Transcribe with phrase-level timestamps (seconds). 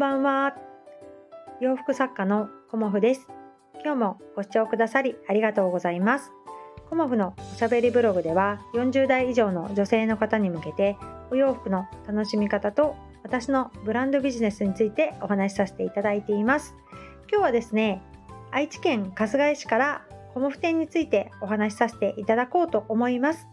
[0.00, 0.56] ばんは。
[1.60, 3.28] 洋服作家のコモフです。
[3.84, 6.32] 今日もご視聴くださりありがとうございます。
[6.88, 10.96] コモフのおしゃべりブログでは40代以上の女性の方に向けて
[11.30, 16.74] お洋服の楽しみ方と私のブランドビジネスについてお話しさせていただいています。
[17.30, 18.00] 今日はですね、
[18.52, 23.46] 愛知県春日井市からコモフ店についてお話しさせていただこうと思います。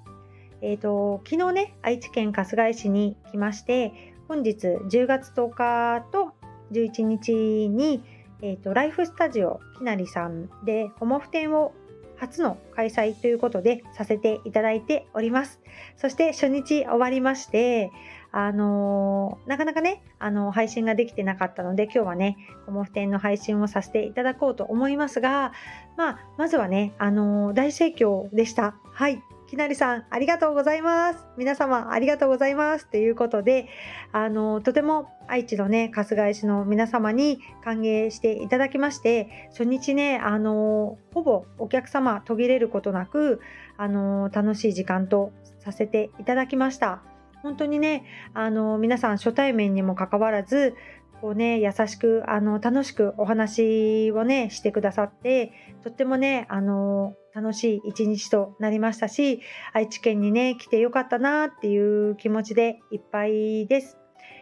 [0.62, 6.37] えーと、昨日ね愛知県春日井市に来まして本日10月10日と
[6.72, 7.34] 11日
[7.70, 8.04] に、
[8.42, 11.74] えーと、ライフスタジオきなりさんでホモフ展を
[12.18, 15.62] 初の開催ということでさせていただいております。
[15.96, 17.92] そして初日終わりまして、
[18.32, 25.54] あのー、なかなかね、あのー、配信ができてなかったので、今日はね、コモフ展の配信をさせていただこうと思いますが、
[25.96, 28.76] まあ、まずはね、あのー、大盛況でした。
[28.84, 29.24] はい。
[29.48, 31.26] きなりさん、ありがとうございます。
[31.38, 32.88] 皆様、ありがとうございます。
[32.90, 33.70] ということで、
[34.12, 43.40] あの、とても愛知のね、春日井市の皆様に歓迎していただきまして、初日ね、あの、ほぼお客様途切れることなく、
[43.78, 47.02] あの、楽しい時間とさせていただきました。
[47.42, 50.76] 本当にね、あの、皆さん初対面にもかかわらず、
[51.22, 55.52] こうね、優しく、あの、楽しくお話をね、してくださって、
[55.84, 59.42] とってもね、あの、楽しい一日となりましたし、
[59.74, 63.98] 愛知県にね、来てよかったなっていう気持ちでいっぱいです。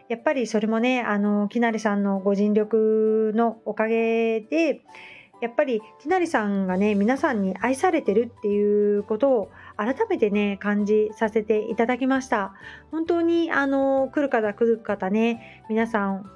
[0.09, 4.81] やっぱりそれもね、あの、きなりさんのご尽力のおかげで、
[5.41, 12.53] やっぱりきなりさんがね、皆さんに愛されてるっていうことを改めてね、感じさせていただきました。
[12.91, 16.29] 本当に、あの、来る方来る方ね、皆さん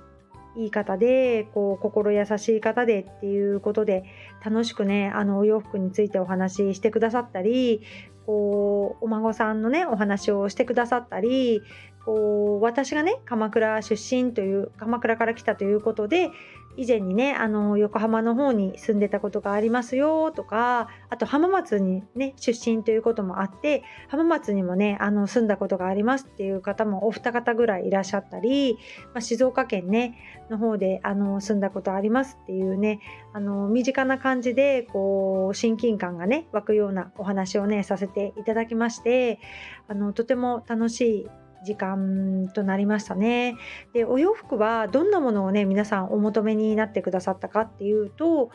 [0.55, 4.03] いい方でこう心優しい方でっていうことで
[4.43, 7.81] 楽しくねあのお洋服についてお話ししてくださったり
[8.25, 11.61] こうお孫さんのねお話をしてくださったり
[12.09, 16.31] こう私がね鎌倉出身という鎌倉から来たということで
[16.75, 28.79] 以前にねあの横浜の方に住んでたことがありますよとかあと浜松にね出身ということもあって浜松にもねあの住んだことがありますっていう方もお二方ぐらいいらっしゃったり、
[29.13, 30.17] まあ、静岡県ね
[30.49, 33.01] の方であの住んだことありますっていうね
[33.33, 39.39] あの身近な感じでこう親近感がね湧くようなお話をねさせていただきまして
[39.87, 41.27] あのとても楽しい
[41.65, 43.55] 時間となりましたね。
[43.93, 48.51] でお洋服はどんなものをね皆さんお求めになってくださったかっていうと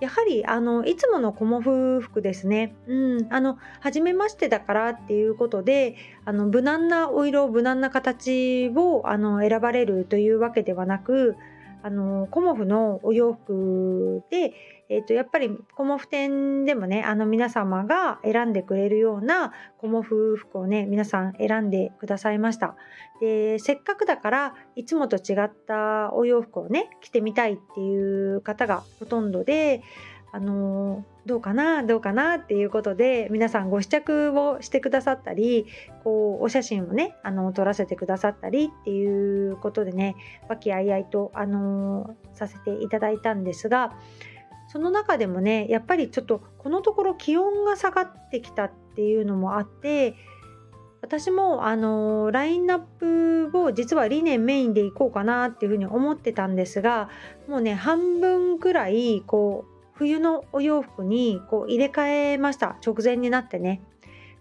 [0.00, 2.76] やはりあのいつものコモフ服ですね。
[2.86, 11.36] うん、あの初めましてだからっていうことであの無難なお色無難な形をあの選ばれるというわけではなく
[11.82, 14.52] あのコモフのお洋服で、
[14.88, 22.74] えー、とやっぱりコモフ店でもねあの皆様が選んでくれるようなコモフ服をね皆さん選んでくださいました。
[23.20, 29.82] でせっかくだからいつもと違ったお洋服をね着てみたいっていう方がほとんどで
[30.30, 35.66] あのどうかなどうかなっていうことで皆さんご試着をしてくださったり
[36.04, 40.16] こうお写真をねあの撮らせてくださったりっていうことでね
[40.48, 43.94] 和気あいあいとあのさせていただいたんですが
[44.70, 50.14] その中でもねやっぱりちょっとこのところ気温が下がってきたっていうのもあって
[51.00, 57.08] 私もあのラインナップを実は理念メインでいこうかなっていうふうに思ってたんですが
[57.48, 63.82] もうね半分くらいこう冬のお洋服にこう入れ替えました直前になってね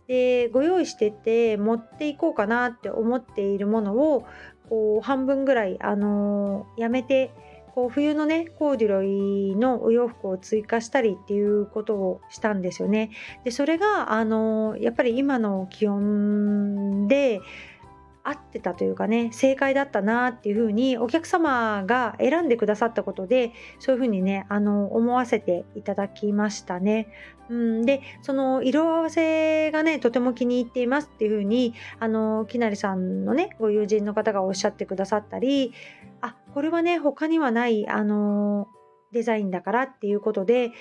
[0.07, 4.25] でご用意してて持っていこうかなって思っているものを
[4.69, 7.31] こう半分ぐらい、あのー、やめて
[7.73, 13.11] こう冬のねコーデュロイのお洋服を追加したりっていうことをしたんですよね。
[13.43, 17.41] でそれが、あのー、やっぱり今の気温で
[18.27, 27.07] 合ってたというかね正解だったなっていうふうにお客様が選んでくださったことでそういうふうにねあの思わせていただきましたね。
[27.49, 35.73] うん、でその色合わせがねとても気に入っていますっていうふうにあのきなりさんのねご友人の方がおっしゃってくださったり
[36.19, 38.67] あこれはね他にはないあの
[39.13, 40.71] デザインだからっていうことで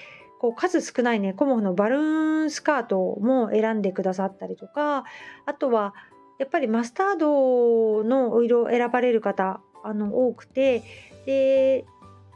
[0.41, 5.05] こう数少ないねコモフのバルーンスカートも選んでくださったりとか
[5.47, 5.95] あとは
[6.39, 10.83] やっぱりマスタードのお色を選ばれる方あの多くて
[11.27, 11.85] で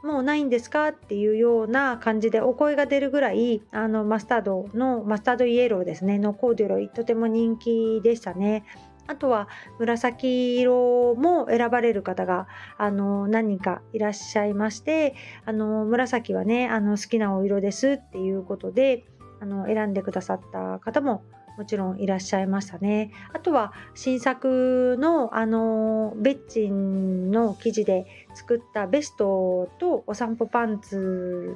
[0.02, 8.64] もうないんですかっていうような感じでお声が出るぐらいあのマスタードのマスタードイエローですねのコーデュロイとても人気でしたね。
[9.06, 9.49] あとは
[9.81, 12.47] 紫色も選ばれる方が
[12.79, 19.05] あの何人かいらっしゃいましてあの紫はねあの好きなお色ですっていうことで
[19.41, 21.25] あの選んでくださった方も
[21.60, 23.10] もちろんいらっしゃいましたね。
[23.34, 31.54] あとは新作のあのベッチンの生地で作ったベストとお散歩パンツ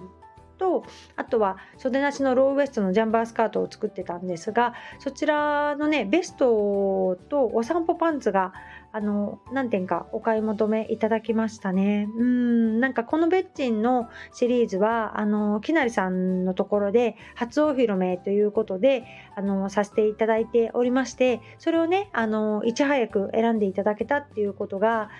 [0.58, 0.84] と
[1.16, 8.52] あとは袖なしのローウエストのジャンバースカートを作ってたんですがそちらのねベストとお散歩パンツが
[8.96, 19.02] あの何点かお買い求めいただきましたねうんなんかこのベッチンのシリーズはあのきなりさんのところで初お披露目ということで
[19.34, 25.10] あのさせていただいておりましてそれをねあのいち早く選んでいただけたっていうことが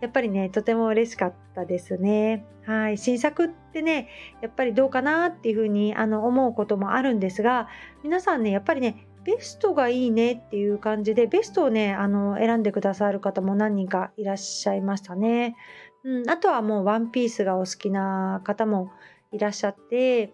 [0.00, 2.44] やっぱりねとても嬉しかったですね。
[2.66, 4.08] はい、新作ってね
[4.42, 7.68] やっぱりどうかなっていうふうにあの思うこともあるんですが
[8.02, 15.56] 皆さんねやっぱりねベストがいいねっていう感じでベストをねあの選んでくださる方も何人かいらっしゃいましたね。
[16.04, 18.90] うん、あとはもうワンピースがお好きな方も
[19.32, 20.32] いらっしゃって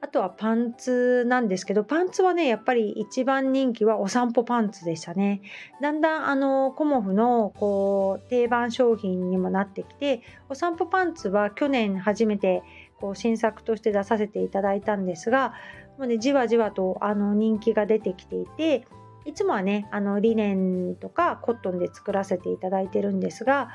[0.00, 5.42] あとはパンツなんですけど、パンツはね、やっぱり一番人気はお散歩パンツでしたね。
[5.82, 12.62] だんだんあの、コモフのこう定番商品にもなってきて、お散歩パンツは去年初めて
[13.00, 15.52] こう新作として出させていただいたんですが、
[15.98, 18.86] もうね、じわじわとあの人気が出てきていて、
[19.24, 23.68] いつもはね、あのリネンとかコットンで作らせていただいてるんですが、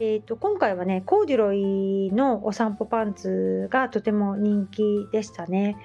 [0.00, 5.76] えーと、今回はねコーデュロイのお散歩パンツがとても人気でしたね。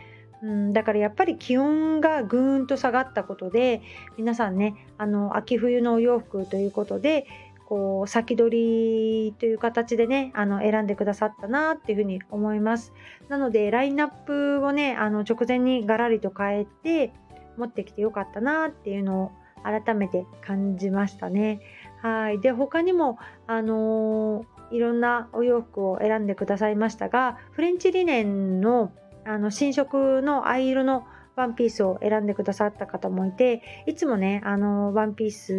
[0.44, 3.82] うん、だからやっぱり気温がぐーんと下がったことで
[4.18, 7.26] 皆さんねあの秋冬のお洋服ということで
[7.74, 12.94] こう先取りという形でねあの選んでくださったなっていうふうに思います。
[13.30, 17.14] なのでラインナップをねあの直前にガラリと変えて
[17.58, 19.32] 持ってきてよかったなっていうのを
[19.64, 21.62] 改めて感じましたね。
[22.04, 22.40] はい。
[22.42, 23.18] で他にも
[23.48, 28.92] あのー、いろんなお洋服を選んでくださいましたがフレンチリネンの
[29.26, 35.54] あの新色の藍色のワンピースを選んでくださった方もいていつもねあのワンピース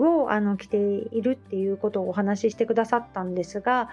[0.00, 3.88] をあの着ているっていうことをお話ししてくださったんですが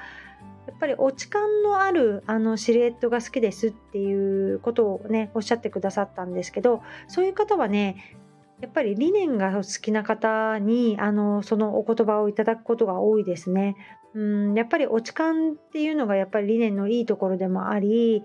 [0.68, 8.16] やっぱり落ち感のあるあのシルエットが好きですっていうことをねおっしゃってくださったんですけどそういう方はね
[8.62, 13.76] やっぱり理念が好きな方にあのそのお言葉をいただくことが多いですね。
[14.14, 18.24] うんやっぱり落ち感っていうのがやっぱり理念のいいところでもあり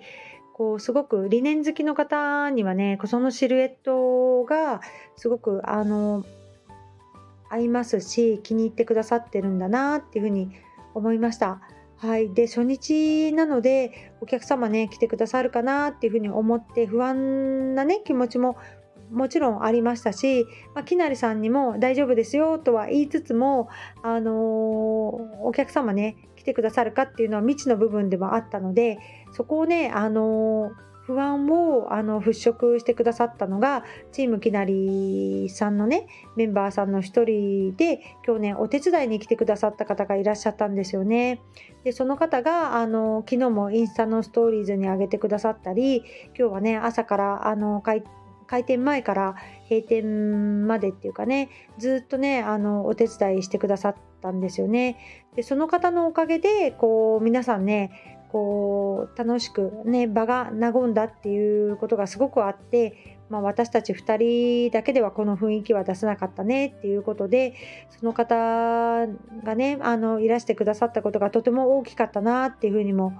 [0.54, 4.80] こうすごく理念好きの方にはねそのシルエットが
[5.16, 6.24] すごくあの
[7.50, 10.50] 合いますし気に入ってくださってるんだなっていうふうに
[10.94, 11.60] 思いました。
[11.96, 18.56] はい、で初日なのでお客様ね来てくださるかなっていうふうに思って不安なね気持ちも
[19.10, 23.68] もちろんありましたし、まあ、きなりさんにも大丈夫ですよとは言いつつも、
[24.02, 28.98] あのー、お客様ね来てくださるかっていうのは未知の部分でもあったので
[29.32, 30.74] そこをね、あのー、
[31.06, 33.82] 不安をあの払拭してくださったのが
[34.12, 36.06] チームきなりさんのね
[36.36, 41.40] メンバーさんの一人で今日ねお手伝いに来てくださった方がいらっしゃったんですよね。
[41.82, 45.98] でその方があの昨日もインスタのストーリーズに上げてくださったり
[46.38, 48.08] 今日はね朝からあの帰って
[48.46, 49.34] 開店前から
[49.70, 51.48] 閉店までっていうかね
[51.78, 53.90] ずっとねあのお手伝いしてくださ
[54.24, 54.96] ったんですよね。
[55.36, 67.54] でその方のおかげでこう皆さんねこう楽しくね場が和んだっていうことがすごくあって、まあ、私たち2人だけではこの雰囲気は出せなかったねっていうことで
[67.90, 68.34] その方
[69.44, 73.12] がねあのいらしてくださったことがとても大きかったなっていうふうにも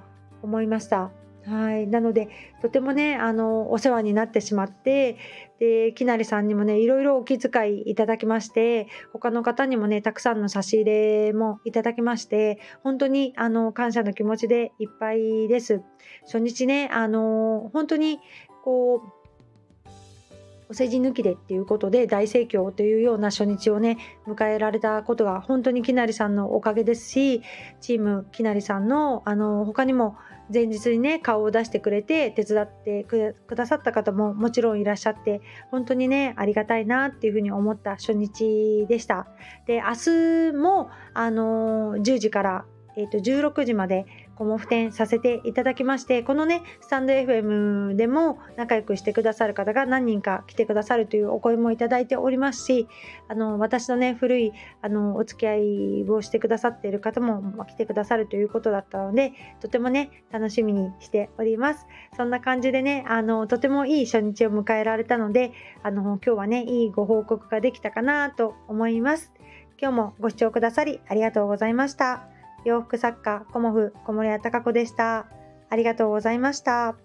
[0.42, 1.10] 思いました。
[1.46, 2.28] はい、なので
[2.62, 5.18] とてもねあのお世話になってしまって
[5.58, 15.82] できなりさんにもねいろいろお気遣いいただきまして他の方にもねたくさんの差し入れもいただきまして本当にあの感謝の気持ちでいっぱいです。
[16.22, 18.20] 初日ねあの本当に
[18.64, 19.13] こう
[20.74, 27.42] お世辞抜きでっていうことで大盛況というような初日をね迎えられたことが本当にきなりさんのおかげですし
[27.80, 30.16] チームきなりさんのあの他にも
[30.52, 39.28] 前日にね顔を出してくれて手伝ってくださった方ももちろんいらっしゃって本当にねありがたいなっていうふうに思った初日でした。
[39.68, 42.64] で明日もあの10時から、
[42.96, 52.88] えー、と16時までコモフ展させていただきましてこのねスタンド FM でも仲良くしてくださる方が何人か来てくださるというお声もいただいておりますし
[53.28, 61.86] あの私のね古いあのお付き合いをしてくださっている方も来てくださるということだったのでとてもね楽しみにしております
[62.16, 69.32] そんな感じでねあのとてもいい初日を迎えられたのであの今日はねいいご報告ができたかなと思います
[69.80, 72.33] 今日もご視聴くださりありがとうございました。
[72.64, 75.26] 洋服作家コモフ小森屋隆子でした。
[75.70, 76.96] ありがとうございました。